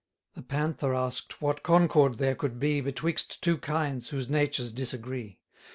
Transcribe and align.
900 0.33 0.33
The 0.41 0.47
Panther 0.49 0.95
ask'd 0.95 1.33
what 1.33 1.61
concord 1.61 2.17
there 2.17 2.33
could 2.33 2.59
be 2.59 2.81
Betwixt 2.81 3.39
two 3.43 3.59
kinds 3.59 4.09
whose 4.09 4.29
natures 4.29 4.71
disagree? 4.71 5.37